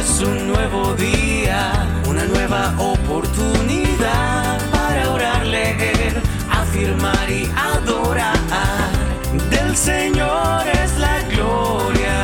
[0.00, 1.72] es un nuevo día,
[2.08, 8.34] una nueva oportunidad para orar, leer, afirmar y adorar.
[9.50, 12.16] Del Señor es la gloria.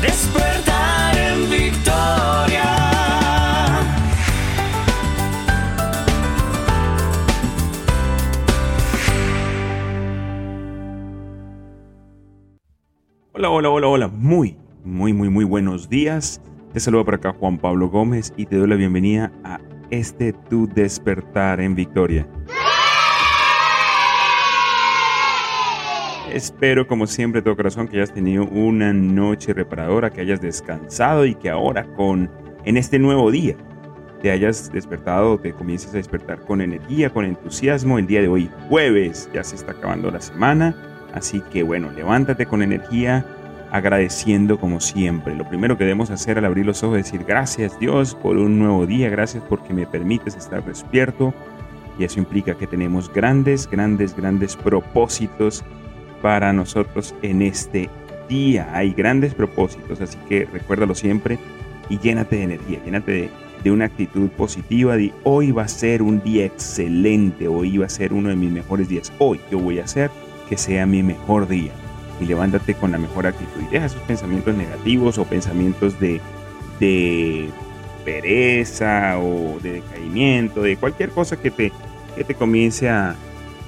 [0.00, 2.70] Despertar en victoria.
[13.32, 14.08] Hola, hola, hola, hola.
[14.08, 14.56] Muy,
[14.94, 16.40] muy, muy, muy buenos días.
[16.72, 19.58] Te saludo por acá Juan Pablo Gómez y te doy la bienvenida a
[19.90, 22.28] este Tu Despertar en Victoria.
[26.32, 31.26] Espero como siempre de todo corazón que hayas tenido una noche reparadora, que hayas descansado
[31.26, 32.30] y que ahora con
[32.64, 33.56] en este nuevo día
[34.22, 37.98] te hayas despertado, te comiences a despertar con energía, con entusiasmo.
[37.98, 40.76] El día de hoy, jueves, ya se está acabando la semana,
[41.12, 43.26] así que bueno, levántate con energía,
[43.74, 45.34] agradeciendo como siempre.
[45.34, 48.56] Lo primero que debemos hacer al abrir los ojos es decir gracias Dios por un
[48.56, 51.34] nuevo día, gracias porque me permites estar despierto.
[51.98, 55.64] Y eso implica que tenemos grandes, grandes, grandes propósitos
[56.22, 57.90] para nosotros en este
[58.28, 58.68] día.
[58.72, 61.36] Hay grandes propósitos, así que recuérdalo siempre
[61.88, 63.30] y llénate de energía, llénate
[63.64, 64.94] de, una actitud positiva
[65.24, 68.88] hoy va a ser un día excelente, hoy va a ser uno de mis mejores
[68.88, 70.10] días, hoy yo voy a hacer
[70.50, 71.72] que sea mi mejor día
[72.20, 76.20] y levántate con la mejor actitud y deja esos pensamientos negativos o pensamientos de,
[76.80, 77.48] de
[78.04, 81.72] pereza o de decaimiento, de cualquier cosa que te,
[82.16, 83.16] que te comience a,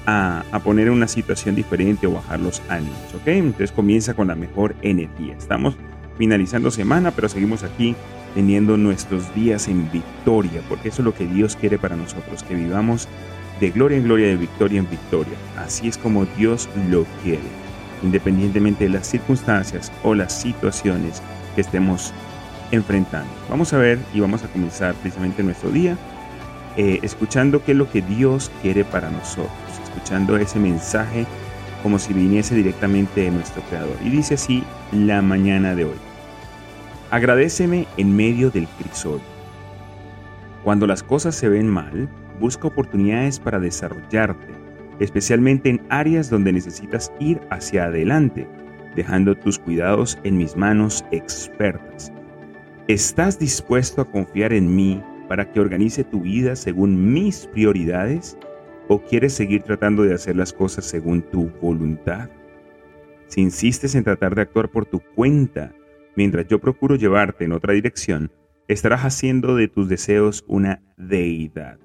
[0.07, 3.27] a, poner en una situación diferente o bajar los ánimos, ¿ok?
[3.27, 5.35] Entonces comienza con la mejor energía.
[5.37, 5.75] Estamos
[6.17, 7.95] finalizando semana, pero seguimos aquí
[8.33, 12.55] teniendo nuestros días en victoria, porque eso es lo que Dios quiere para nosotros, que
[12.55, 13.07] vivamos
[13.59, 15.33] de gloria en gloria, de victoria en victoria.
[15.57, 17.41] Así es como Dios lo quiere,
[18.03, 21.21] independientemente de las circunstancias o las situaciones
[21.55, 22.13] que estemos
[22.71, 23.31] enfrentando.
[23.49, 25.97] Vamos a ver y vamos a comenzar precisamente nuestro día
[26.75, 29.51] eh, escuchando qué es lo que Dios quiere para nosotros
[29.97, 31.25] escuchando ese mensaje
[31.81, 33.97] como si viniese directamente de nuestro Creador.
[34.03, 35.97] Y dice así la mañana de hoy.
[37.09, 39.21] Agradeceme en medio del crisol.
[40.63, 42.09] Cuando las cosas se ven mal,
[42.39, 44.53] busca oportunidades para desarrollarte,
[44.99, 48.47] especialmente en áreas donde necesitas ir hacia adelante,
[48.95, 52.11] dejando tus cuidados en mis manos expertas.
[52.87, 58.37] ¿Estás dispuesto a confiar en mí para que organice tu vida según mis prioridades?
[58.87, 62.29] ¿O quieres seguir tratando de hacer las cosas según tu voluntad?
[63.27, 65.73] Si insistes en tratar de actuar por tu cuenta
[66.15, 68.31] mientras yo procuro llevarte en otra dirección,
[68.67, 71.77] estarás haciendo de tus deseos una deidad.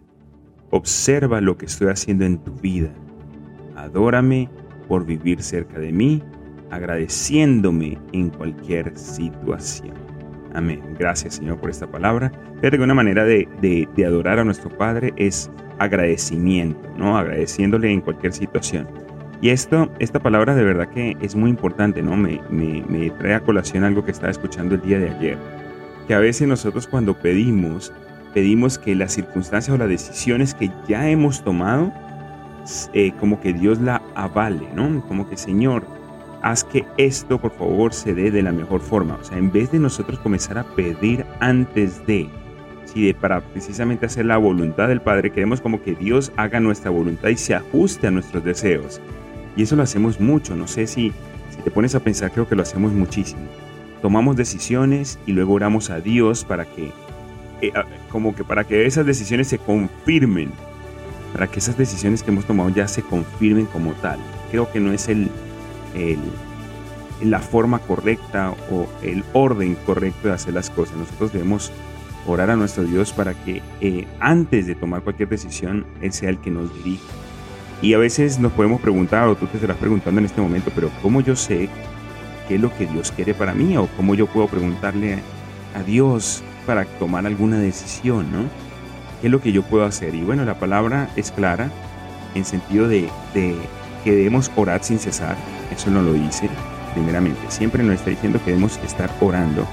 [0.71, 2.93] Observa lo que estoy haciendo en tu vida.
[3.77, 4.49] Adórame
[4.89, 6.23] por vivir cerca de mí,
[6.71, 9.95] agradeciéndome en cualquier situación.
[10.55, 10.83] Amén.
[10.99, 12.31] Gracias Señor por esta palabra.
[12.57, 17.17] Fíjate que una manera de, de, de adorar a nuestro Padre es agradecimiento, ¿no?
[17.17, 18.87] Agradeciéndole en cualquier situación.
[19.41, 22.17] Y esto, esta palabra de verdad que es muy importante, ¿no?
[22.17, 25.39] Me, me, me, trae a colación algo que estaba escuchando el día de ayer.
[26.07, 27.93] Que a veces nosotros cuando pedimos,
[28.35, 31.93] pedimos que las circunstancias o las decisiones que ya hemos tomado,
[32.93, 35.05] eh, como que Dios la avale, ¿no?
[35.07, 35.85] Como que Señor,
[36.43, 39.19] haz que esto por favor se dé de la mejor forma.
[39.21, 42.29] O sea, en vez de nosotros comenzar a pedir antes de,
[42.95, 46.91] y de, para precisamente hacer la voluntad del Padre, queremos como que Dios haga nuestra
[46.91, 49.01] voluntad y se ajuste a nuestros deseos.
[49.57, 51.13] Y eso lo hacemos mucho, no sé si,
[51.51, 53.43] si te pones a pensar, creo que lo hacemos muchísimo.
[54.01, 56.91] Tomamos decisiones y luego oramos a Dios para que,
[57.61, 57.73] eh,
[58.11, 60.51] como que para que esas decisiones se confirmen,
[61.33, 64.19] para que esas decisiones que hemos tomado ya se confirmen como tal.
[64.51, 65.31] Creo que no es el,
[65.95, 66.19] el
[67.23, 70.97] la forma correcta o el orden correcto de hacer las cosas.
[70.97, 71.73] Nosotros debemos
[72.27, 76.39] orar a nuestro Dios para que eh, antes de tomar cualquier decisión, Él sea el
[76.39, 77.05] que nos dirija.
[77.81, 80.91] Y a veces nos podemos preguntar, o tú te estarás preguntando en este momento, pero
[81.03, 81.69] ¿cómo yo sé
[82.47, 83.77] qué es lo que Dios quiere para mí?
[83.77, 85.19] ¿O cómo yo puedo preguntarle
[85.75, 88.31] a Dios para tomar alguna decisión?
[88.31, 88.62] ¿no?
[89.23, 90.17] ¿Qué es lo que yo puedo hacer?
[90.17, 91.71] Y bueno, la palabra es clara
[92.35, 93.55] en sentido de, de
[94.03, 95.37] que debemos orar sin cesar.
[95.73, 96.51] Eso no lo dice
[96.93, 97.41] primeramente.
[97.49, 99.65] Siempre nos está diciendo que debemos estar orando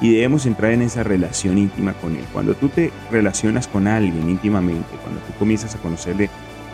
[0.00, 2.24] y debemos entrar en esa relación íntima con Él.
[2.32, 6.30] Cuando tú te relacionas con alguien íntimamente, cuando tú comienzas a conocerle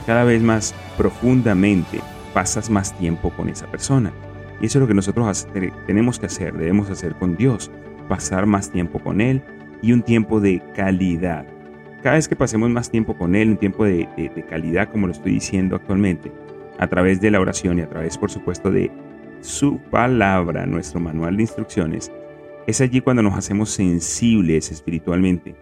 [0.06, 1.98] cada vez más profundamente,
[2.34, 4.12] pasas más tiempo con esa persona.
[4.60, 5.48] Y eso es lo que nosotros
[5.86, 7.70] tenemos que hacer, debemos hacer con Dios,
[8.06, 9.42] pasar más tiempo con Él
[9.80, 11.46] y un tiempo de calidad.
[12.02, 14.08] Cada vez que pasemos más tiempo con Él, un tiempo de,
[14.48, 16.32] calidad, como lo estoy diciendo actualmente,
[16.78, 18.90] a través de la oración y a través, por supuesto, de
[19.40, 22.10] su palabra, nuestro manual de instrucciones,
[22.66, 25.56] Es allí cuando nos hacemos sensibles espiritualmente.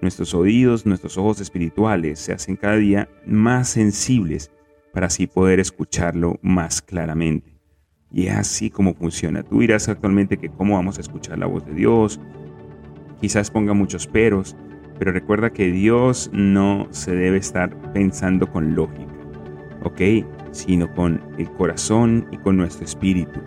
[0.00, 4.52] Nuestros oídos, nuestros ojos espirituales se hacen cada día más sensibles
[4.92, 7.52] para así poder escucharlo más claramente.
[8.12, 9.42] Y es así como funciona.
[9.42, 12.20] Tú dirás actualmente que cómo vamos a escuchar la voz de Dios.
[13.20, 14.56] Quizás ponga muchos peros,
[14.98, 19.12] pero recuerda que Dios no se debe estar pensando con lógica,
[19.82, 20.00] ¿ok?
[20.52, 23.40] Sino con el corazón y con nuestro espíritu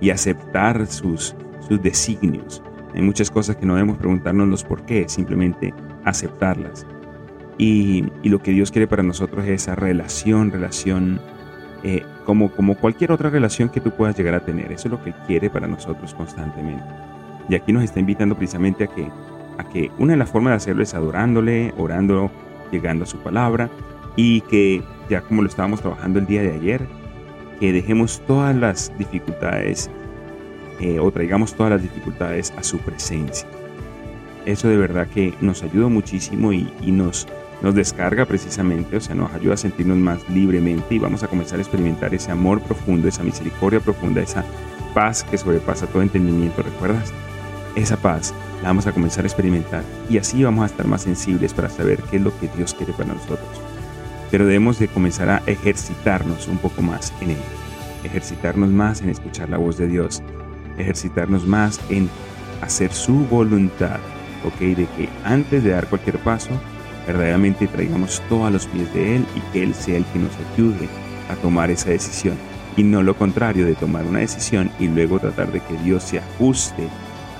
[0.00, 1.34] y aceptar sus,
[1.66, 2.62] sus designios.
[2.94, 5.72] Hay muchas cosas que no debemos preguntarnos los por qué, simplemente
[6.04, 6.86] aceptarlas.
[7.58, 11.20] Y, y, lo que Dios quiere para nosotros es esa relación, relación
[11.82, 14.72] eh, como, como cualquier otra relación que tú puedas llegar a tener.
[14.72, 16.84] Eso es lo que Él quiere para nosotros constantemente.
[17.48, 19.08] Y aquí nos está invitando precisamente a que,
[19.64, 22.30] que una de las formas de hacerlo es adorándole, orando,
[22.70, 23.70] llegando a su palabra
[24.16, 26.86] y que ya como lo estábamos trabajando el día de ayer,
[27.58, 29.90] que dejemos todas las dificultades
[30.80, 33.46] eh, o traigamos todas las dificultades a su presencia.
[34.46, 37.28] Eso de verdad que nos ayuda muchísimo y, nos,
[37.60, 41.58] nos descarga precisamente, o sea, nos ayuda a sentirnos más libremente y vamos a comenzar
[41.58, 44.44] a experimentar ese amor profundo, esa misericordia profunda, esa
[44.94, 47.12] paz que sobrepasa todo entendimiento, ¿recuerdas?
[47.76, 51.54] Esa paz la vamos a comenzar a experimentar y así vamos a estar más sensibles
[51.54, 53.48] para saber qué es lo que Dios quiere para nosotros.
[54.30, 57.38] Pero debemos de comenzar a ejercitarnos un poco más en Él,
[58.04, 60.22] ejercitarnos más en escuchar la voz de Dios,
[60.78, 62.08] ejercitarnos más en
[62.60, 63.98] hacer su voluntad,
[64.44, 64.60] ¿ok?
[64.60, 66.50] De que antes de dar cualquier paso,
[67.06, 70.32] verdaderamente traigamos todo a los pies de Él y que Él sea el que nos
[70.52, 70.88] ayude
[71.28, 72.36] a tomar esa decisión.
[72.76, 76.20] Y no lo contrario de tomar una decisión y luego tratar de que Dios se
[76.20, 76.88] ajuste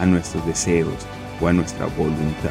[0.00, 1.06] a nuestros deseos
[1.40, 2.50] o a nuestra voluntad.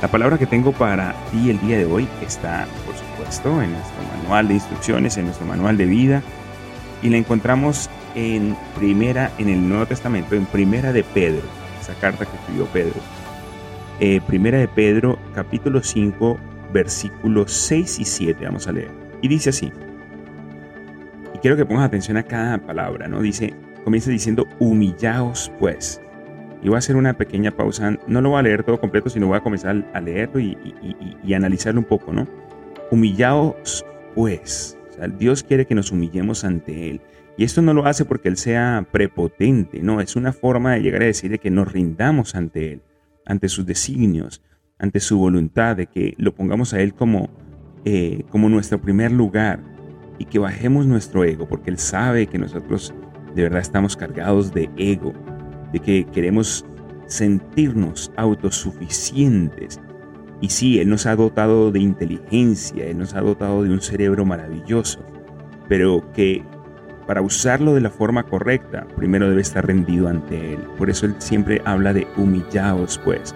[0.00, 4.02] La palabra que tengo para ti el día de hoy está, por supuesto, en nuestro
[4.16, 6.22] manual de instrucciones, en nuestro manual de vida,
[7.02, 11.42] y la encontramos en primera, en el Nuevo Testamento, en primera de Pedro,
[11.80, 12.94] esa carta que escribió Pedro.
[14.00, 16.38] Eh, primera de Pedro, capítulo 5,
[16.72, 18.90] versículos 6 y 7, vamos a leer.
[19.20, 19.72] Y dice así.
[21.34, 23.20] Y quiero que pongas atención a cada palabra, ¿no?
[23.20, 26.00] Dice, comienza diciendo, humillaos pues.
[26.62, 29.28] Y voy a hacer una pequeña pausa, no lo voy a leer todo completo, sino
[29.28, 30.56] voy a comenzar a leerlo y,
[31.22, 32.26] y analizarlo un poco, ¿no?
[32.90, 33.84] Humillaos
[34.18, 34.76] pues.
[34.90, 37.00] O sea, Dios quiere que nos humillemos ante Él.
[37.36, 41.02] Y esto no lo hace porque Él sea prepotente, no, es una forma de llegar
[41.02, 42.82] a decir que nos rindamos ante Él,
[43.24, 44.42] ante sus designios,
[44.76, 47.30] ante su voluntad, de que lo pongamos a Él como,
[47.84, 49.60] eh, como nuestro primer lugar
[50.18, 52.92] y que bajemos nuestro ego, porque Él sabe que nosotros
[53.36, 55.12] de verdad estamos cargados de ego,
[55.72, 56.64] de que queremos
[57.06, 59.80] sentirnos autosuficientes.
[60.40, 64.24] Y sí, Él nos ha dotado de inteligencia, Él nos ha dotado de un cerebro
[64.24, 65.00] maravilloso,
[65.68, 66.42] pero que
[67.06, 70.60] para usarlo de la forma correcta, primero debe estar rendido ante Él.
[70.76, 73.34] Por eso Él siempre habla de humillaos pues.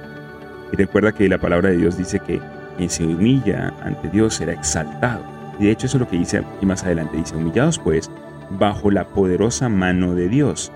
[0.72, 2.38] Y recuerda que la palabra de Dios dice que
[2.76, 5.24] quien se humilla ante Dios será exaltado.
[5.58, 7.16] Y de hecho eso es lo que dice aquí más adelante.
[7.16, 8.10] Dice, humillaos pues
[8.50, 10.70] bajo la poderosa mano de Dios,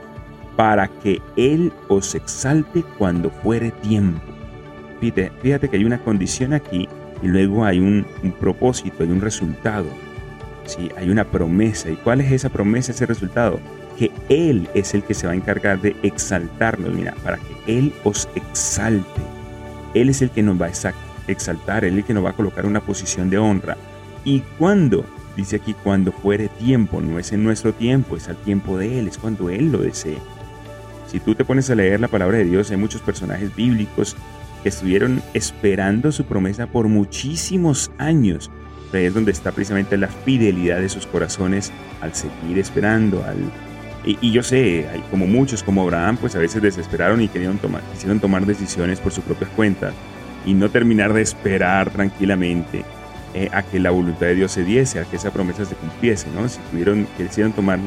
[0.56, 4.20] para que Él os exalte cuando fuere tiempo.
[5.00, 6.88] Fíjate, fíjate que hay una condición aquí
[7.22, 8.06] y luego hay un,
[8.40, 9.86] propósito, hay un resultado.
[10.64, 10.90] ¿sí?
[10.96, 11.90] Hay una promesa.
[11.90, 13.60] ¿Y cuál es esa promesa, ese resultado?
[13.98, 17.92] Que Él es el que se va a encargar de exaltarnos, mira, para que Él
[18.04, 19.22] os exalte.
[19.94, 22.36] Él es el que nos va a exaltar, Él es el que nos va a
[22.36, 23.76] colocar una posición de honra.
[24.24, 25.04] ¿Y cuando?
[25.36, 29.08] Dice aquí, cuando fuere tiempo, no es en nuestro tiempo, es al tiempo de Él,
[29.08, 30.18] es cuando Él lo desee.
[31.06, 34.16] Si tú te pones a leer la palabra de Dios, hay muchos personajes bíblicos
[34.62, 38.50] que estuvieron esperando su promesa por muchísimos años
[39.04, 43.24] es donde está precisamente la fidelidad de sus corazones al seguir esperando.
[44.04, 48.20] Y, yo sé, como muchos, como Abraham, pues a veces desesperaron y querían tomar, quisieron
[48.20, 49.92] tomar decisiones por su propia cuenta
[50.44, 52.84] y no terminar de esperar tranquilamente
[53.34, 56.28] eh, a que la voluntad de Dios se diese, a que esa promesa se cumpliese,
[56.30, 56.48] ¿no?
[56.48, 57.80] Si tuvieron, quisieron tomar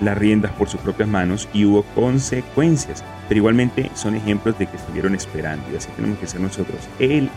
[0.00, 4.76] las riendas por sus propias manos y hubo consecuencias, pero igualmente son ejemplos de que
[4.76, 6.88] estuvieron esperando y así tenemos que ser nosotros.
[6.98, 7.28] Él,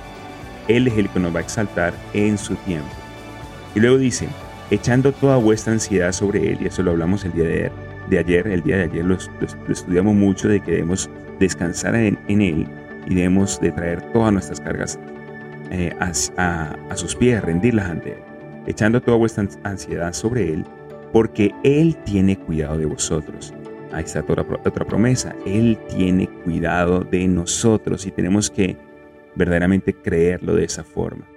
[0.68, 2.90] él es el que nos va a exaltar en su tiempo.
[3.74, 4.28] Y luego dice,
[4.70, 7.72] echando toda vuestra ansiedad sobre Él, y eso lo hablamos el día
[8.10, 9.18] de, ayer, el día de ayer lo,
[9.70, 12.68] estudiamos mucho, de que debemos descansar en, Él
[13.08, 15.00] y debemos de traer todas nuestras cargas
[15.72, 18.20] eh, a, sus pies, rendirlas ante Él,
[18.68, 20.66] echando toda vuestra ansiedad sobre Él,
[21.12, 23.54] porque Él tiene cuidado de vosotros.
[23.92, 28.78] Ahí está otra, otra promesa, Él tiene cuidado de nosotros y tenemos que
[29.36, 31.28] verdaderamente creerlo de esa forma.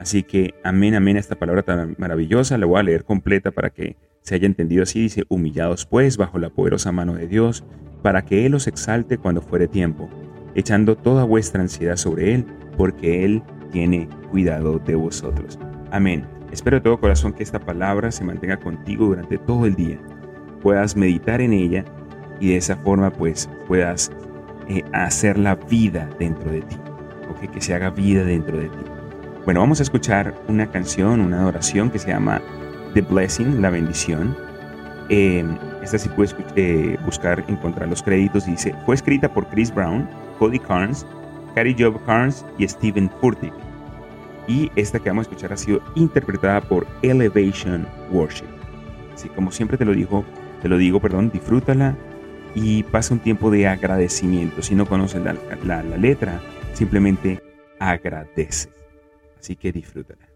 [0.00, 2.56] Así que amén, amén a esta palabra tan maravillosa.
[2.56, 5.00] La voy a leer completa para que se haya entendido así.
[5.02, 7.64] Dice, humillados pues bajo la poderosa mano de Dios,
[8.02, 10.08] para que Él os exalte cuando fuere tiempo,
[10.54, 12.46] echando toda vuestra ansiedad sobre Él,
[12.78, 15.58] porque Él tiene cuidado de vosotros.
[15.90, 16.39] Amén.
[16.52, 19.98] Espero de todo corazón que esta palabra se mantenga contigo durante todo el día,
[20.62, 21.84] puedas meditar en ella
[22.40, 24.10] y de esa forma pues puedas
[24.68, 26.76] eh, hacer la vida dentro de ti,
[27.30, 27.50] ¿ok?
[27.50, 28.84] que se haga vida dentro de ti.
[29.44, 32.42] Bueno, vamos a escuchar una canción, una adoración que se llama
[32.94, 34.36] The Blessing, la bendición.
[35.08, 35.44] Eh,
[35.82, 38.46] esta sí puedes eh, buscar, encontrar los créditos.
[38.46, 41.06] Dice, fue escrita por Chris Brown, Cody Carnes,
[41.54, 43.54] Carrie Job Carnes y Steven Furtick.
[44.46, 48.46] Y esta que vamos a escuchar ha sido interpretada por Elevation Worship.
[49.14, 50.24] Así como siempre te lo digo,
[50.62, 51.96] te lo digo, perdón, disfrútala
[52.54, 54.62] y pasa un tiempo de agradecimiento.
[54.62, 56.40] Si no conoces la, la letra,
[56.72, 57.42] simplemente
[57.78, 58.70] agradece.
[59.38, 60.29] Así que disfrútala.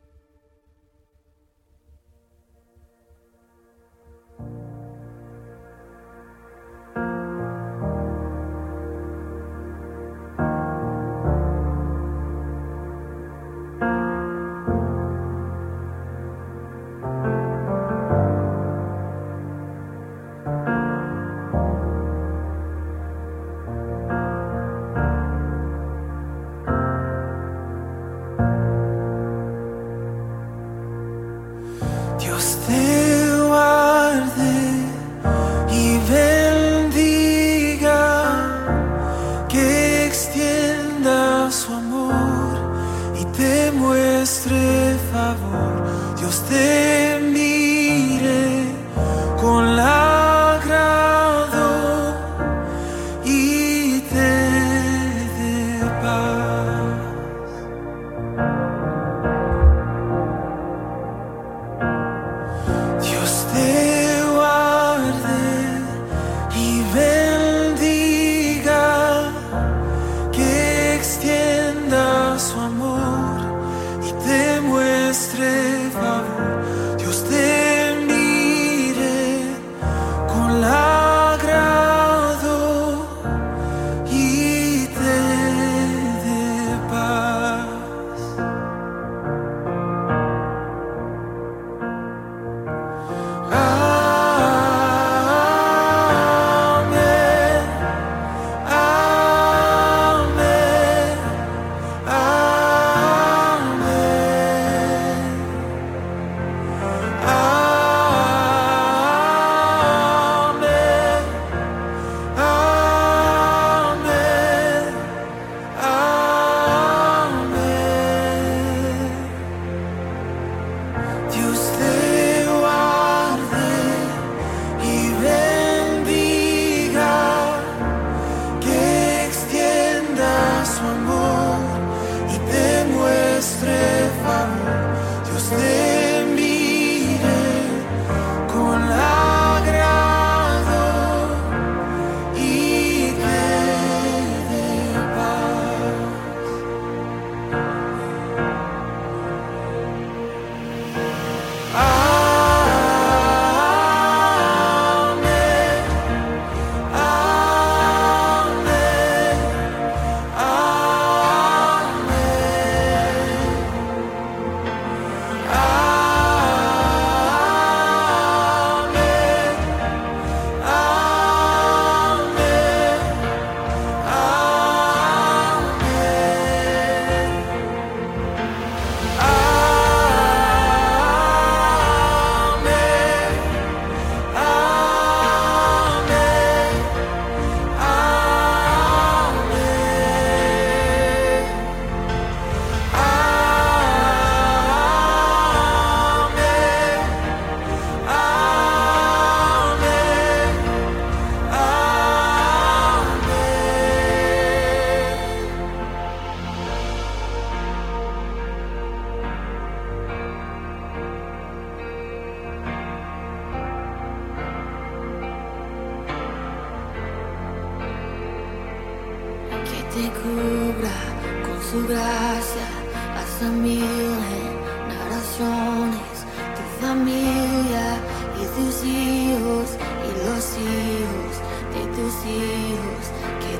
[46.48, 47.63] Te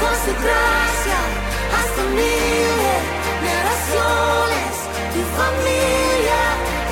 [0.00, 1.18] con su gracia
[1.78, 2.74] hasta mil
[3.42, 4.74] generaciones,
[5.14, 6.42] tu familia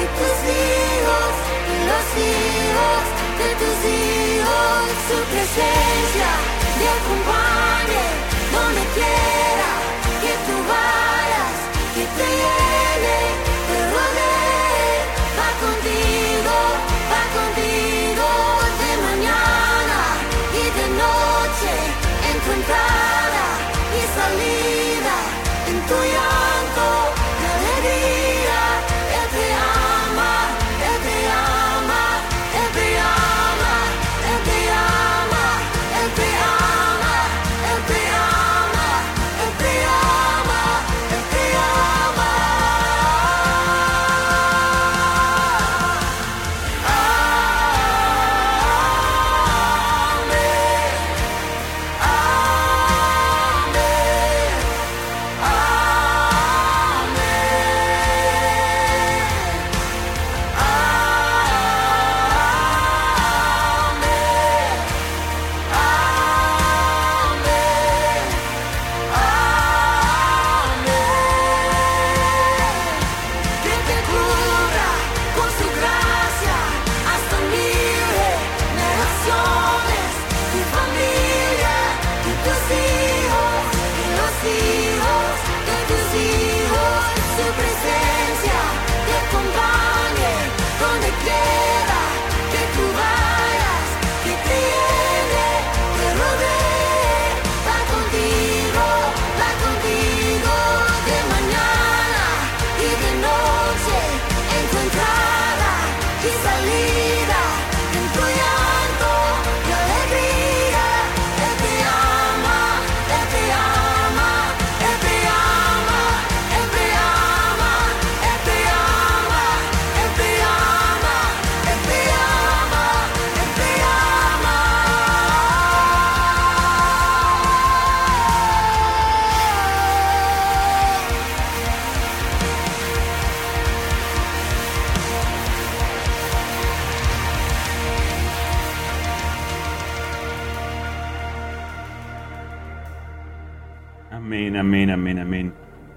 [0.02, 1.30] y tus hijos
[1.72, 3.02] y los hijos
[3.40, 6.30] de tus hijos, su presencia
[6.78, 8.04] te acompañe
[8.54, 9.70] donde quiera
[10.22, 11.54] que tú vayas,
[11.94, 12.65] que te llene,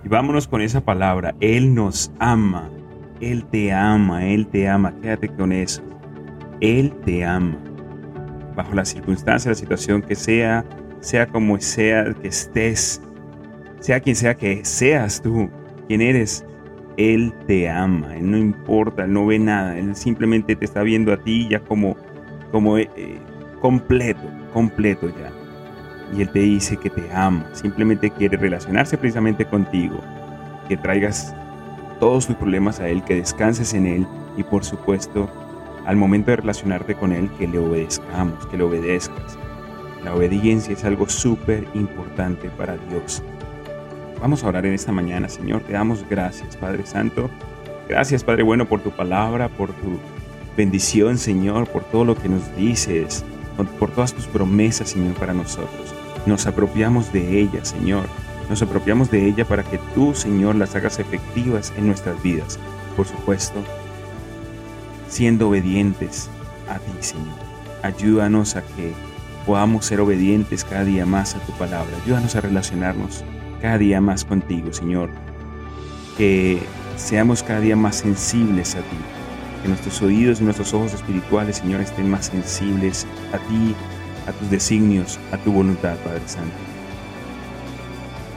[0.09, 1.35] Vámonos con esa palabra.
[1.39, 2.67] Él nos ama.
[3.21, 4.91] Él te ama, Él te ama.
[5.03, 5.83] Quédate con eso.
[6.61, 7.55] Él te ama.
[8.55, 10.65] Bajo la circunstancia, la situación que sea,
[10.99, 12.99] sea como sea que estés,
[13.81, 15.47] sea quien sea que seas tú,
[15.87, 16.43] quien eres,
[16.97, 18.17] Él te ama.
[18.17, 19.77] Él no importa, Él no ve nada.
[19.77, 21.95] Él simplemente te está viendo a ti ya como,
[22.51, 22.89] como eh,
[23.61, 25.38] completo, completo ya
[26.15, 29.99] y Él te dice que te ama, simplemente quiere relacionarse precisamente contigo,
[30.67, 31.33] que traigas
[31.99, 35.29] todos tus problemas a Él, que descanses en Él y por supuesto
[35.85, 39.37] al momento de relacionarte con Él que le obedezcamos, que le obedezcas.
[40.03, 43.21] La obediencia es algo súper importante para Dios.
[44.21, 45.61] Vamos a orar en esta mañana, Señor.
[45.63, 47.29] Te damos gracias, Padre Santo.
[47.87, 49.97] Gracias, Padre Bueno, por tu palabra, por tu
[50.55, 53.23] bendición, Señor, por todo lo que nos dices,
[53.79, 55.93] por- todas tus promesas, Señor, para nosotros.
[56.29, 58.05] Nos apropiamos de ella, Señor.
[58.51, 62.59] Nos apropiamos de ella para que tú, Señor, las hagas efectivas en nuestras vidas.
[62.95, 63.63] Por supuesto,
[65.07, 66.29] siendo obedientes
[66.69, 67.33] a ti, Señor.
[67.81, 68.93] Ayúdanos a que
[69.47, 71.97] podamos ser obedientes cada día más a tu palabra.
[72.03, 73.23] Ayúdanos a relacionarnos
[73.59, 75.09] cada día más contigo, Señor.
[76.15, 76.59] Que
[76.95, 78.97] seamos cada día más sensibles a ti.
[79.63, 83.73] Que nuestros oídos y nuestros ojos espirituales, Señor, estén más sensibles a ti,
[84.29, 86.55] a tus designios, a tu voluntad, Padre Santo.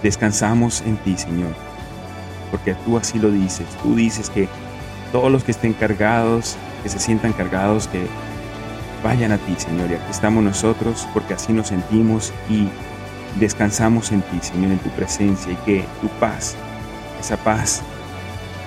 [0.03, 1.55] Descansamos en ti, Señor,
[2.51, 3.67] porque tú así lo dices.
[3.83, 4.49] Tú dices que
[5.13, 8.07] todos los que estén cargados, que se sientan cargados, que
[9.05, 9.91] vayan a ti, Señor.
[9.91, 12.69] Y aquí estamos nosotros porque así nos sentimos y
[13.39, 16.57] descansamos en ti, Señor, en tu presencia y que tu paz,
[17.21, 17.83] esa paz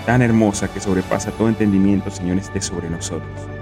[0.05, 3.54] tan hermosa que sobrepasa todo entendimiento, Señor, esté sobre nosotros.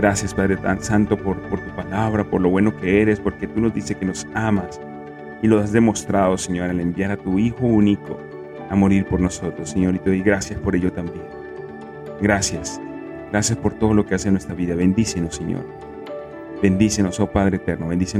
[0.00, 3.60] Gracias, Padre tan santo, por, por tu palabra, por lo bueno que eres, porque tú
[3.60, 4.80] nos dices que nos amas
[5.42, 8.18] y lo has demostrado, Señor, al enviar a tu Hijo único
[8.70, 11.22] a morir por nosotros, Señor, y te doy gracias por ello también.
[12.18, 12.80] Gracias,
[13.30, 14.74] gracias por todo lo que hace en nuestra vida.
[14.74, 15.66] Bendícenos, Señor.
[16.62, 18.18] Bendícenos, oh Padre eterno, bendice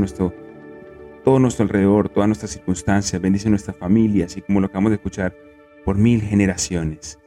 [1.25, 5.35] todo nuestro alrededor, todas nuestras circunstancias, bendice nuestra familia, así como lo acabamos de escuchar,
[5.87, 7.19] por mil generaciones.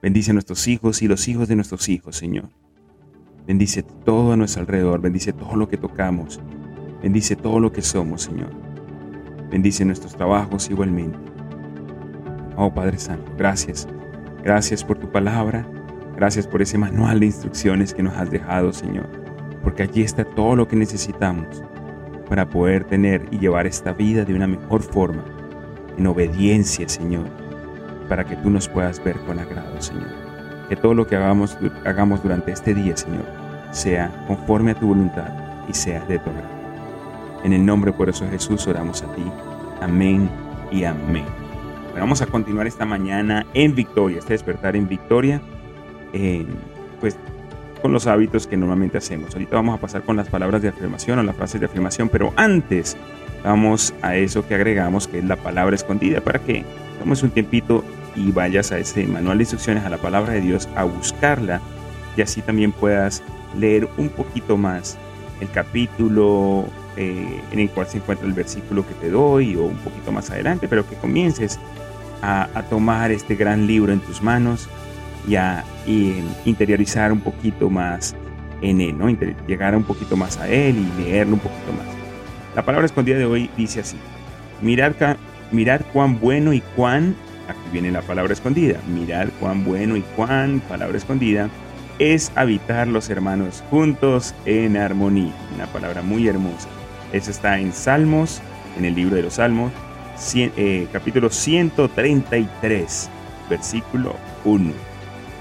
[0.00, 2.48] Bendice a nuestros hijos y los hijos de nuestros hijos, Señor.
[3.48, 6.38] Bendice todo a nuestro alrededor, bendice todo lo que tocamos,
[7.02, 8.50] bendice todo lo que somos, Señor.
[9.50, 11.18] Bendice nuestros trabajos igualmente.
[12.58, 13.88] Oh Padre Santo, gracias.
[14.44, 15.66] Gracias por tu palabra.
[16.14, 19.08] Gracias por ese manual de instrucciones que nos has dejado, Señor.
[19.62, 21.62] Porque allí está todo lo que necesitamos
[22.28, 25.24] para poder tener y llevar esta vida de una mejor forma,
[25.96, 27.30] en obediencia, Señor,
[28.10, 30.10] para que tú nos puedas ver con agrado, Señor.
[30.68, 31.56] Que todo lo que hagamos,
[31.86, 33.37] hagamos durante este día, Señor,
[33.78, 35.28] sea conforme a tu voluntad
[35.68, 36.48] y sea de agrado.
[37.44, 39.22] En el nombre poderoso de Jesús oramos a ti.
[39.80, 40.28] Amén
[40.70, 41.24] y amén.
[41.94, 45.40] vamos a continuar esta mañana en victoria, este despertar en victoria,
[47.00, 47.16] pues
[47.80, 49.34] con los hábitos que normalmente hacemos.
[49.34, 52.32] Ahorita vamos a pasar con las palabras de afirmación o las frases de afirmación, pero
[52.36, 52.96] antes
[53.44, 56.64] vamos a eso que agregamos, que es la palabra escondida, para que
[56.98, 57.84] tomes un tiempito
[58.16, 61.60] y vayas a ese manual de instrucciones, a la palabra de Dios, a buscarla
[62.16, 63.22] y así también puedas
[63.56, 64.98] leer un poquito más
[65.40, 69.78] el capítulo eh, en el cual se encuentra el versículo que te doy o un
[69.78, 71.58] poquito más adelante, pero que comiences
[72.22, 74.68] a, tomar este gran libro en tus manos
[75.28, 75.64] y a
[76.44, 78.16] interiorizar un poquito más
[78.60, 79.08] en él, ¿no?
[79.46, 81.86] llegar un poquito más a él y leerlo un poquito más.
[82.56, 83.96] La palabra escondida de hoy dice así,
[84.60, 84.96] mirar,
[85.52, 87.14] mirar cuán bueno y cuán,
[87.48, 91.48] aquí viene la palabra escondida, mirar cuán bueno y cuán, palabra escondida,
[91.98, 95.32] es habitar los hermanos juntos en armonía.
[95.54, 96.68] Una palabra muy hermosa.
[97.12, 98.40] Eso está en Salmos,
[98.76, 99.72] en el libro de los Salmos,
[100.34, 103.10] eh, capítulo 133,
[103.48, 104.72] versículo 1.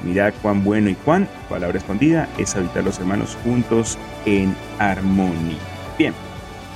[0.04, 5.58] Mirad cuán bueno y cuán, palabra escondida, es habitar los hermanos juntos en armonía.
[5.98, 6.14] Bien,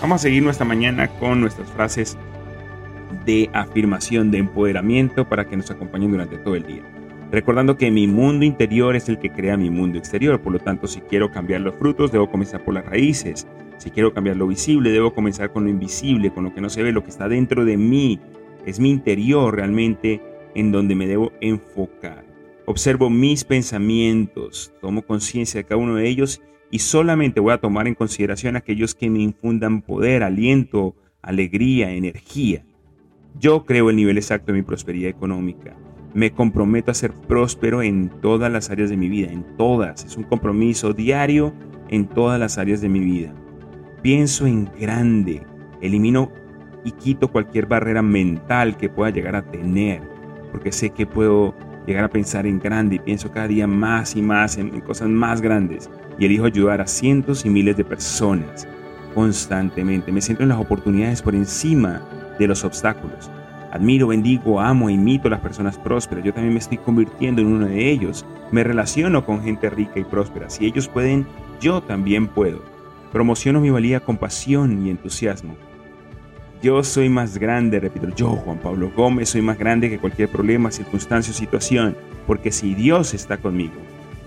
[0.02, 2.18] vamos a seguir nuestra mañana con nuestras frases
[3.26, 6.82] de afirmación, de empoderamiento para que nos acompañen durante todo el día.
[7.32, 10.86] Recordando que mi mundo interior es el que crea mi mundo exterior, por lo tanto
[10.86, 13.48] si quiero cambiar los frutos debo comenzar por las raíces.
[13.78, 16.84] Si quiero cambiar lo visible, debo comenzar con lo invisible, con lo que no se
[16.84, 18.20] ve, lo que está dentro de mí.
[18.66, 20.22] Es mi interior realmente
[20.56, 22.26] en donde me debo enfocar.
[22.66, 27.88] Observo mis pensamientos, tomo conciencia de cada uno de ellos y solamente voy a tomar
[27.88, 32.66] en consideración aquellos que me infundan poder, aliento, alegría, energía.
[33.40, 35.78] Yo creo el nivel exacto de mi prosperidad económica.
[36.14, 40.04] Me comprometo a ser próspero en todas las áreas de mi vida, en todas.
[40.04, 41.54] Es un compromiso diario
[41.90, 43.34] en todas las áreas de mi vida.
[44.02, 45.44] Pienso en grande,
[45.82, 46.32] elimino
[46.84, 50.02] y quito cualquier barrera mental que pueda llegar a tener,
[50.52, 51.54] porque sé que puedo
[51.86, 55.42] llegar a pensar en grande y pienso cada día más y más en, cosas más
[55.42, 58.68] grandes y elijo ayudar a cientos y miles de personas
[59.14, 60.12] constantemente.
[60.12, 62.02] Me siento en las oportunidades por encima
[62.40, 63.30] de los obstáculos.
[63.72, 66.26] Admiro, bendigo, amo e imito a las personas prósperas.
[66.26, 68.26] Yo también me estoy convirtiendo en uno de ellos.
[68.52, 70.50] Me relaciono con gente rica y próspera.
[70.50, 71.26] Si ellos pueden,
[71.62, 72.62] yo también puedo.
[73.14, 75.56] Promociono mi valía con pasión y entusiasmo.
[76.62, 80.70] Yo soy más grande, repito, yo, Juan Pablo Gómez, soy más grande que cualquier problema,
[80.70, 83.74] circunstancia o situación, porque si Dios está conmigo,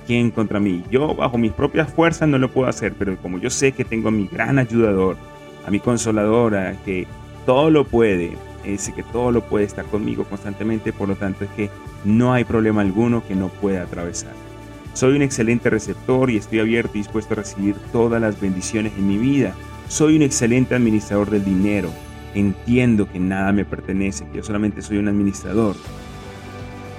[0.06, 0.82] ¿quién contra mí?
[0.90, 4.08] Yo bajo mis propias fuerzas no lo puedo hacer, pero como yo sé que tengo
[4.08, 5.16] a mi gran ayudador,
[5.64, 7.06] a mi consoladora, que
[7.46, 8.32] todo lo puede,
[8.64, 11.70] ese que todo lo puede estar conmigo constantemente, por lo tanto es que
[12.04, 14.32] no hay problema alguno que no pueda atravesar.
[14.94, 19.08] Soy un excelente receptor y estoy abierto y dispuesto a recibir todas las bendiciones en
[19.08, 19.54] mi vida.
[19.88, 21.90] Soy un excelente administrador del dinero.
[22.34, 25.74] Entiendo que nada me pertenece, que yo solamente soy un administrador.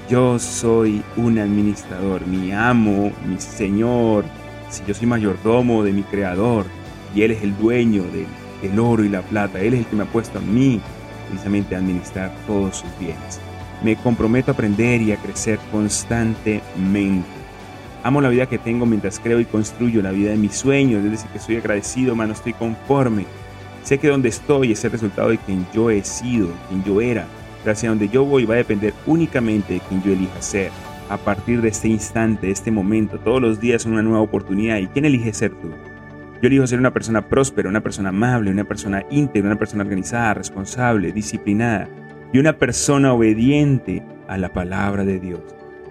[0.10, 4.25] Yo soy un administrador, mi amo, mi señor.
[4.69, 6.65] Si yo soy mayordomo de mi creador
[7.15, 8.04] y él es el dueño
[8.62, 10.82] del, oro y la plata, él es el que me ha puesto a mí
[11.26, 13.40] precisamente administrar todos sus bienes.
[13.84, 17.28] Me comprometo a aprender y a crecer constantemente.
[18.04, 21.12] Amo la vida que tengo mientras creo y construyo la vida de mis sueños, es
[21.12, 23.26] decir, que estoy agradecido, mas no estoy conforme.
[23.84, 27.28] Sé que donde estoy es el resultado de quien yo he sido, quien yo era.
[27.64, 30.72] Gracias a donde yo voy va a depender únicamente de quien yo elija ser.
[31.10, 34.78] A partir de este instante, de este momento, todos los días son una nueva oportunidad.
[34.78, 35.72] ¿Y quién elige ser tú?
[36.45, 40.36] Yo elijo ser una persona próspera, una persona amable, una persona íntegra, una persona organizada,
[40.36, 41.89] responsable, disciplinada
[42.31, 45.41] y una persona obediente a la palabra de Dios.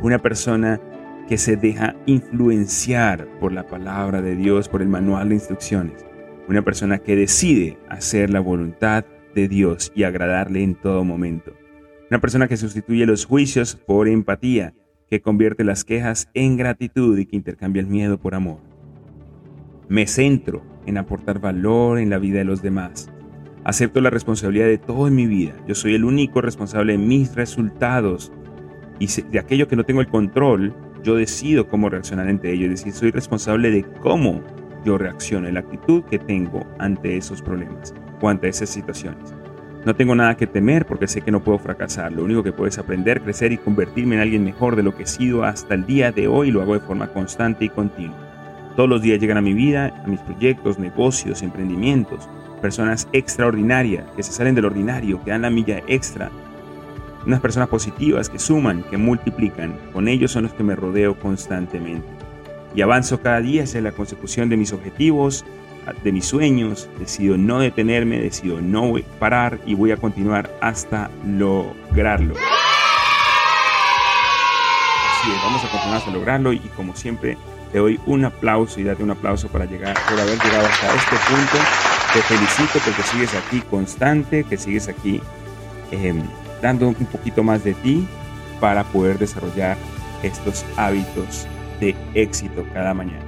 [0.00, 0.80] Una persona
[1.26, 6.06] que se deja influenciar por la palabra de Dios, por el manual de instrucciones.
[6.46, 11.52] Una persona que decide hacer la voluntad de Dios y agradarle en todo momento.
[12.12, 14.72] Una persona que sustituye los juicios por empatía,
[15.10, 18.73] que convierte las quejas en gratitud y que intercambia el miedo por amor.
[19.88, 23.10] Me centro en aportar valor en la vida de los demás.
[23.64, 25.54] Acepto la responsabilidad de todo en mi vida.
[25.66, 28.32] Yo soy el único responsable de mis resultados.
[28.98, 32.64] Y de aquello que no tengo el control, yo decido cómo reaccionar ante ello.
[32.64, 34.42] Es decir, soy responsable de cómo
[34.84, 39.34] yo reacciono, la actitud que tengo ante esos problemas o ante esas situaciones.
[39.84, 42.12] No tengo nada que temer porque sé que no puedo fracasar.
[42.12, 45.02] Lo único que puedo es aprender, crecer y convertirme en alguien mejor de lo que
[45.02, 46.50] he sido hasta el día de hoy.
[46.50, 48.23] Lo hago de forma constante y continua.
[48.76, 52.28] Todos los días llegan a mi vida, a mis proyectos, negocios, emprendimientos
[52.64, 56.30] personas extraordinarias, que se salen del ordinario, que dan la milla extra.
[57.26, 59.78] Unas personas positivas que suman, que multiplican.
[59.92, 62.08] Con ellos son los que me rodeo constantemente.
[62.74, 65.44] Y avanzo cada día hacia la consecución de mis objetivos,
[66.02, 66.88] de mis sueños.
[66.98, 72.32] Decido no detenerme, decido no parar y voy a continuar hasta lograrlo.
[75.12, 77.36] Así es, vamos a continuar hasta lograrlo y como siempre
[77.74, 81.16] te doy un aplauso y date un aplauso para llegar, por haber llegado hasta este
[81.28, 81.58] punto
[82.12, 85.20] te felicito porque sigues aquí constante, que sigues aquí
[85.90, 86.22] em,
[86.62, 88.06] dando un poquito más de ti
[88.60, 89.76] para poder desarrollar
[90.22, 91.48] estos hábitos
[91.80, 93.24] de éxito cada mañana.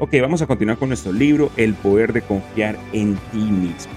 [0.00, 3.92] Ok, vamos a continuar con nuestro libro, El poder de confiar en ti mismo.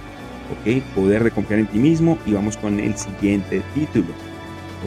[0.52, 4.14] Ok, poder de confiar en ti mismo y vamos con el siguiente título.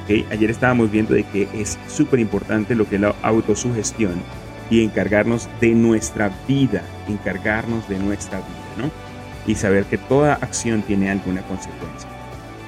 [0.05, 4.23] Ok, ayer estábamos viendo de que es súper importante lo que es la autosugestión
[4.71, 9.11] y encargarnos de nuestra vida, encargarnos de nuestra vida, ¿no?
[9.47, 12.09] y saber que toda acción tiene alguna consecuencia.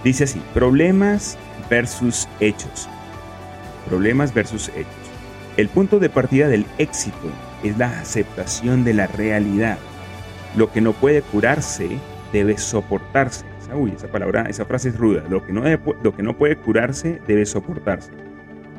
[0.05, 1.39] Dice así, problemas
[1.71, 2.89] versus hechos.
[3.89, 4.93] Problemas versus hechos.
[5.57, 7.31] El punto de partida del éxito
[7.63, 9.79] es la aceptación de la realidad.
[10.57, 11.89] Lo que no puede curarse
[12.33, 13.45] debe soportarse.
[13.75, 15.23] Uy, esa palabra, esa frase es ruda.
[15.31, 15.63] Lo que, no
[16.03, 18.11] lo que no puede curarse debe soportarse.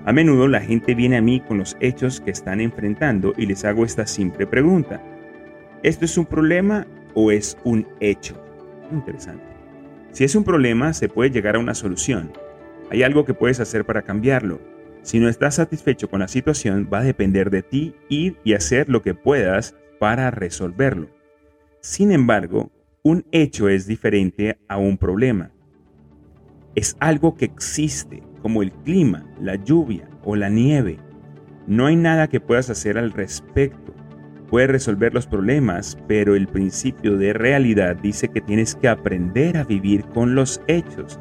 [0.05, 3.63] A menudo la gente viene a mí con los hechos que están enfrentando y les
[3.63, 5.01] hago esta simple pregunta.
[5.81, 8.35] ¿Esto es un problema o es un hecho?
[8.91, 9.45] Interesante.
[10.11, 12.33] Si es un problema, se puede llegar a una solución.
[12.91, 14.59] Hay algo que puedes hacer para cambiarlo.
[15.03, 18.89] Si no estás satisfecho con la situación, va a depender de ti ir y hacer
[18.89, 21.07] lo que puedas para resolverlo.
[21.79, 22.71] Sin embargo,
[23.03, 25.51] un hecho es diferente a un problema.
[26.75, 30.99] Es algo que existe, como el clima, la lluvia o la nieve.
[31.65, 33.93] No hay nada que puedas hacer al respecto
[34.53, 39.63] puede resolver los problemas, pero el principio de realidad dice que tienes que aprender a
[39.63, 41.19] vivir con los hechos.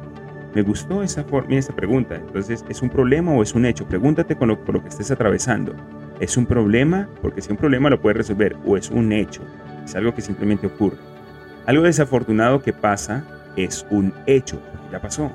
[0.53, 2.13] Me gustó esa, esa pregunta.
[2.13, 3.87] Entonces, ¿es un problema o es un hecho?
[3.87, 5.73] Pregúntate con lo, que estés atravesando.
[6.19, 7.09] ¿Es un problema?
[7.23, 8.55] Porque si un problema lo puedes resolver.
[8.67, 9.41] ¿O es un hecho?
[9.83, 10.97] Es algo que simplemente ocurre.
[11.65, 14.61] Algo desafortunado que pasa es un hecho.
[14.91, 15.31] Ya pasó.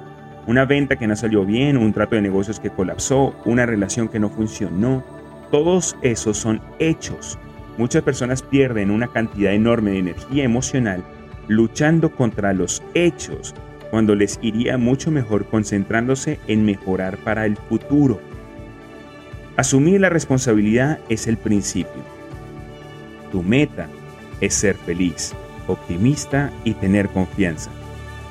[0.48, 4.18] Una venta que no salió bien, un trato de negocios que colapsó, una relación que
[4.18, 5.04] no funcionó.
[5.52, 7.38] Todos esos son hechos
[7.78, 11.04] Muchas personas pierden una cantidad enorme de energía emocional
[11.46, 13.54] luchando contra los hechos
[13.90, 18.20] cuando les iría mucho mejor concentrándose en mejorar para el futuro.
[19.56, 22.02] Asumir la responsabilidad es el principio.
[23.30, 23.88] Tu meta
[24.40, 25.32] es ser feliz,
[25.68, 27.70] optimista y tener confianza.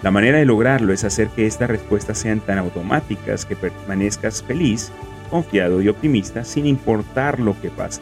[0.04, 4.92] La manera de lograrlo es hacer que estas respuestas sean tan automáticas que permanezcas feliz,
[5.32, 8.02] confiado y optimista sin importar lo que pase.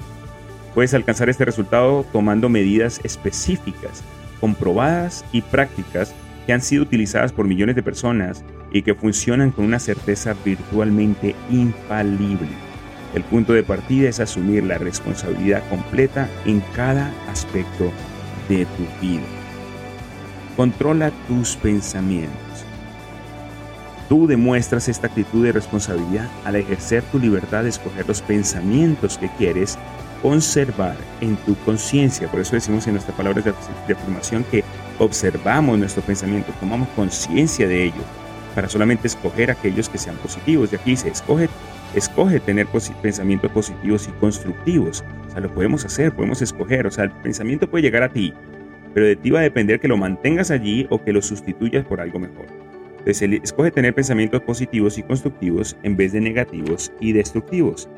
[0.74, 4.04] Puedes alcanzar este resultado tomando medidas específicas,
[4.42, 6.14] comprobadas y prácticas
[6.46, 11.34] que han sido utilizadas por millones de personas y que funcionan con una certeza virtualmente
[11.50, 12.50] infalible.
[13.14, 17.90] El punto de partida es asumir la responsabilidad completa en cada aspecto
[18.50, 19.24] de tu vida.
[20.56, 22.66] Controla tus pensamientos.
[24.08, 29.30] Tú demuestras esta actitud de responsabilidad al ejercer tu libertad de escoger los pensamientos que
[29.30, 29.78] quieres
[30.22, 32.30] conservar en tu conciencia.
[32.30, 33.52] Por eso decimos en nuestras palabras de,
[33.94, 34.64] afirmación que
[35.00, 38.02] observamos nuestro pensamiento, tomamos conciencia de ello,
[38.54, 40.72] para solamente escoger aquellos que sean positivos.
[40.72, 41.50] Y aquí dice, escoge,
[41.94, 42.68] escoge tener
[43.02, 45.04] pensamientos positivos y constructivos.
[45.28, 46.88] O sea, lo podemos hacer, podemos escoger.
[46.88, 48.34] O sea, el pensamiento puede llegar a ti,
[48.96, 52.00] pero de ti va a depender que lo mantengas allí o que lo sustituyas por
[52.00, 52.46] algo mejor.
[53.06, 57.90] Escoge tener pensamientos positivos y constructivos en vez de negativos y destructivos.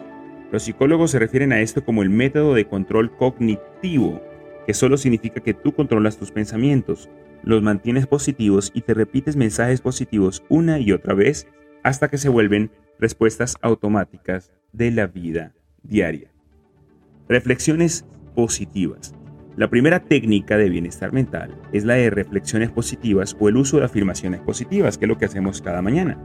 [0.51, 4.19] Los psicólogos se refieren a esto como el método de control cognitivo,
[4.65, 7.09] que solo significa que tú controlas tus pensamientos,
[7.43, 11.47] los mantienes positivos y te repites mensajes positivos una y otra vez
[11.83, 16.31] hasta que se vuelven respuestas automáticas de la vida diaria.
[17.29, 19.13] Reflexiones positivas.
[19.57, 23.85] La primera técnica de bienestar mental es la de reflexiones positivas o el uso de
[23.85, 26.15] afirmaciones positivas, que es lo que hacemos cada mañana.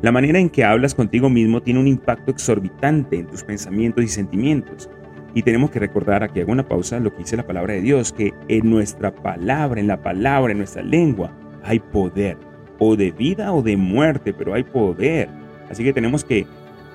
[0.00, 4.08] La manera en que hablas contigo mismo tiene un impacto exorbitante en tus pensamientos y
[4.08, 4.88] sentimientos.
[5.34, 8.10] Y tenemos que recordar, aquí hago una pausa, lo que dice la palabra de Dios,
[8.10, 11.30] que en nuestra palabra, en la palabra, en nuestra lengua,
[11.62, 12.38] hay poder,
[12.78, 15.28] o de vida o de muerte, pero hay poder.
[15.70, 16.46] Así que tenemos que,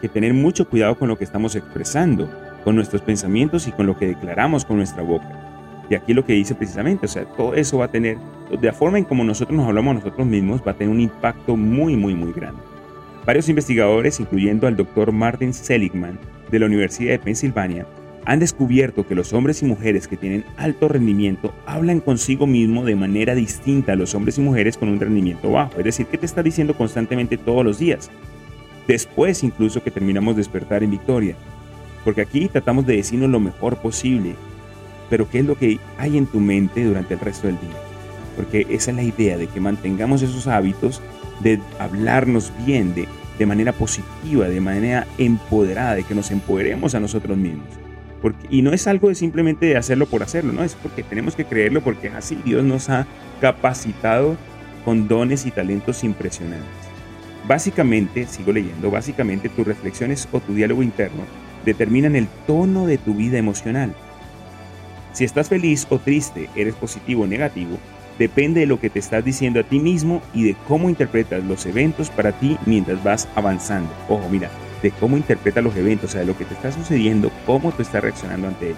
[0.02, 2.28] que tener mucho cuidado con lo que estamos expresando,
[2.64, 5.47] con nuestros pensamientos y con lo que declaramos con nuestra boca.
[5.90, 8.18] Y aquí lo que dice precisamente, o sea, todo eso va a tener,
[8.50, 11.00] de la forma en como nosotros nos hablamos a nosotros mismos, va a tener un
[11.00, 12.62] impacto muy, muy, muy grande.
[13.26, 16.20] Varios investigadores, incluyendo al doctor Martin Seligman
[16.50, 17.86] de la Universidad de Pensilvania,
[18.28, 22.98] han descubierto que los hombres y mujeres que tienen alto rendimiento hablan consigo mismo de
[22.98, 25.78] manera distinta a los hombres y mujeres con un rendimiento bajo.
[25.78, 28.12] Es decir, que te está diciendo constantemente todos los días.
[28.86, 31.36] Después incluso que terminamos de despertar en victoria.
[32.04, 34.36] Porque aquí tratamos de decirnos lo mejor posible,
[35.10, 37.78] pero ¿qué es lo que hay en tu mente durante el resto del día?
[38.36, 41.02] Porque esa es la idea de que mantengamos esos hábitos
[41.42, 47.00] de hablarnos bien, de, de manera positiva, de manera empoderada, de que nos empoderemos a
[47.00, 47.68] nosotros mismos.
[48.22, 51.46] Porque, y no es algo de simplemente hacerlo por hacerlo, no, es porque tenemos que
[51.46, 52.38] creerlo porque así.
[52.44, 53.06] Dios nos ha
[53.42, 54.38] capacitado
[54.84, 56.68] con dones y talentos impresionantes.
[57.48, 61.24] Básicamente, sigo leyendo, básicamente tus reflexiones o tu diálogo interno
[61.66, 63.94] determinan el tono de tu vida emocional.
[65.18, 67.80] Si estás feliz o triste, eres positivo o negativo,
[68.20, 71.66] depende de lo que te estás diciendo a ti mismo y de cómo interpretas los
[71.66, 73.90] eventos para ti mientras vas avanzando.
[74.10, 74.52] Ojo, mira,
[74.84, 77.82] de cómo interpretas los eventos, o sea, de lo que te está sucediendo, cómo tú
[77.82, 78.76] estás reaccionando ante él.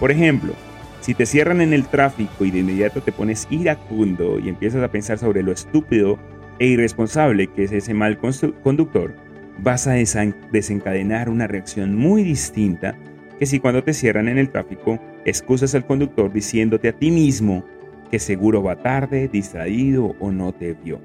[0.00, 0.54] Por ejemplo,
[1.02, 4.90] si te cierran en el tráfico y de inmediato te pones iracundo y empiezas a
[4.90, 6.18] pensar sobre lo estúpido
[6.58, 9.14] e irresponsable que es ese mal conductor,
[9.58, 12.96] vas a desencadenar una reacción muy distinta
[13.38, 17.64] que si cuando te cierran en el tráfico excusas al conductor diciéndote a ti mismo
[18.10, 21.00] que seguro va tarde, distraído o no te vio.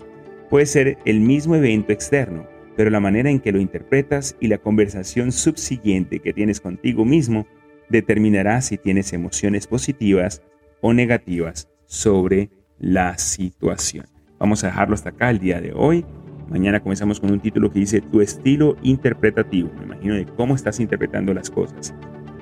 [0.49, 4.57] Puede ser el mismo evento externo, pero la manera en que lo interpretas y la
[4.57, 7.47] conversación subsiguiente que tienes contigo mismo
[7.89, 10.41] determinará si tienes emociones positivas
[10.81, 14.05] o negativas sobre la situación.
[14.39, 16.05] Vamos a dejarlo hasta acá el día de hoy.
[16.49, 19.71] Mañana comenzamos con un título que dice Tu estilo interpretativo.
[19.77, 21.93] Me imagino de cómo estás interpretando las cosas.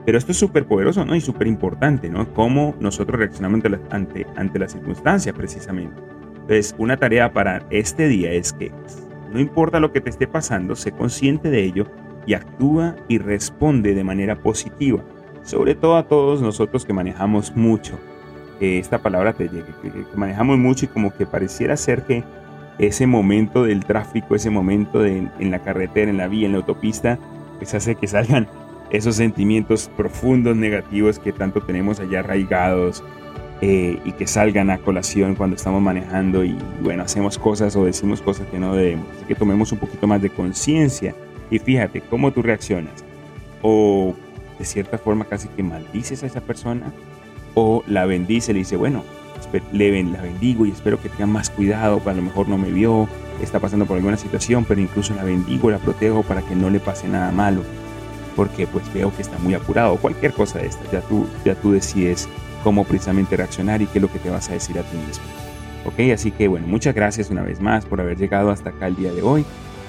[0.06, 1.16] Pero esto es súper poderoso, ¿no?
[1.16, 2.34] Y súper importante, ¿no?
[2.34, 6.02] Cómo nosotros reaccionamos ante ante, ante la circunstancia, precisamente.
[6.34, 8.72] Entonces, una tarea para este día es que
[9.32, 11.86] no importa lo que te esté pasando, sé consciente de ello
[12.26, 15.04] y actúa y responde de manera positiva.
[15.44, 18.00] Sobre todo a todos nosotros que manejamos mucho.
[18.60, 22.24] Que esta palabra te llegue, que, que manejamos mucho y como que pareciera ser que
[22.80, 26.60] ese momento del tráfico, ese momento de, en la carretera, en la vía, en la
[26.60, 27.20] autopista,
[27.58, 28.48] pues hace que salgan
[28.92, 33.04] esos sentimientos profundos negativos que tanto tenemos allá arraigados
[33.62, 38.22] eh, y que salgan a colación cuando estamos manejando y bueno, hacemos cosas o decimos
[38.22, 39.06] cosas que no debemos.
[39.16, 41.14] Así que tomemos un poquito más de conciencia
[41.52, 43.04] y fíjate cómo tú reaccionas.
[43.62, 44.16] O
[44.58, 46.92] de cierta forma casi que maldices a esa persona
[47.54, 49.04] o la bendice, le dice, bueno,
[49.72, 53.08] le la bendigo y espero que tenga más cuidado, para lo mejor no me vio,
[53.42, 56.80] está pasando por alguna situación, pero incluso la bendigo, la protejo para que no le
[56.80, 57.64] pase nada malo
[58.36, 61.72] porque pues veo que está muy apurado, cualquier cosa de esta, ya tú, ya tú
[61.72, 62.28] decides
[62.64, 65.24] cómo precisamente reaccionar y qué es lo que te vas a decir a ti mismo.
[65.86, 68.96] Ok, así que bueno, muchas gracias una vez más por haber llegado hasta acá el
[68.96, 69.46] día de hoy.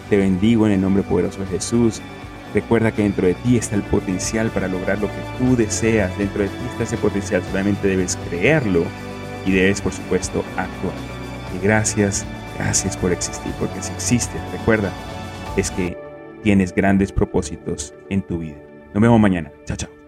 [0.09, 2.01] Te bendigo en el nombre poderoso de Jesús.
[2.55, 6.17] Recuerda que dentro de ti está el potencial para lograr lo que tú deseas.
[6.19, 8.85] Dentro de ti está ese potencial, solamente debes creerlo
[9.47, 10.95] y debes, por supuesto, actuar.
[11.57, 12.25] Y gracias,
[12.57, 14.93] gracias por existir, porque si existes, recuerda,
[15.57, 15.97] es que
[16.43, 18.57] tienes grandes propósitos en tu vida.
[18.95, 19.53] Nos vemos mañana.
[19.65, 20.00] Chao, chao.